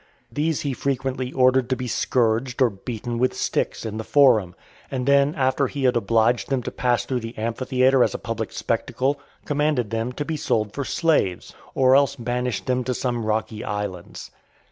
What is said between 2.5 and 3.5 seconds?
or beaten with